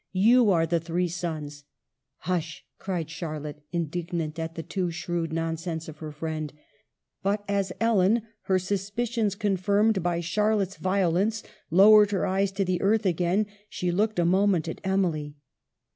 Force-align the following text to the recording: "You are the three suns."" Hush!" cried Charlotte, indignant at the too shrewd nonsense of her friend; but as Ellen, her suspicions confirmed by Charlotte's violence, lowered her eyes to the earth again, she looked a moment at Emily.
"You 0.29 0.49
are 0.49 0.65
the 0.65 0.79
three 0.79 1.07
suns."" 1.07 1.63
Hush!" 2.27 2.65
cried 2.79 3.11
Charlotte, 3.11 3.61
indignant 3.71 4.39
at 4.39 4.55
the 4.55 4.63
too 4.63 4.89
shrewd 4.89 5.31
nonsense 5.31 5.87
of 5.87 5.99
her 5.99 6.11
friend; 6.11 6.51
but 7.21 7.45
as 7.47 7.71
Ellen, 7.79 8.23
her 8.45 8.57
suspicions 8.57 9.35
confirmed 9.35 10.01
by 10.01 10.19
Charlotte's 10.19 10.77
violence, 10.77 11.43
lowered 11.69 12.09
her 12.09 12.25
eyes 12.25 12.51
to 12.53 12.65
the 12.65 12.81
earth 12.81 13.05
again, 13.05 13.45
she 13.69 13.91
looked 13.91 14.17
a 14.17 14.25
moment 14.25 14.67
at 14.67 14.81
Emily. 14.83 15.35